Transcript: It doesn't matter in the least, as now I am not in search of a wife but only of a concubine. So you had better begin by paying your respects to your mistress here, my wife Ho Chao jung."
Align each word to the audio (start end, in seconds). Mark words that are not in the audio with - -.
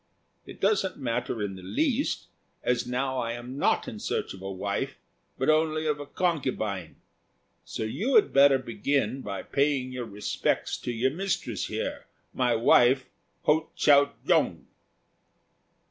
It 0.47 0.59
doesn't 0.59 0.97
matter 0.97 1.43
in 1.43 1.55
the 1.55 1.61
least, 1.61 2.25
as 2.63 2.87
now 2.87 3.19
I 3.19 3.33
am 3.33 3.59
not 3.59 3.87
in 3.87 3.99
search 3.99 4.33
of 4.33 4.41
a 4.41 4.49
wife 4.51 4.97
but 5.37 5.47
only 5.47 5.85
of 5.85 5.99
a 5.99 6.07
concubine. 6.07 6.95
So 7.65 7.83
you 7.83 8.15
had 8.15 8.33
better 8.33 8.57
begin 8.57 9.21
by 9.21 9.43
paying 9.43 9.91
your 9.91 10.05
respects 10.05 10.75
to 10.77 10.91
your 10.91 11.11
mistress 11.11 11.67
here, 11.67 12.07
my 12.33 12.55
wife 12.55 13.05
Ho 13.43 13.69
Chao 13.75 14.13
jung." 14.25 14.65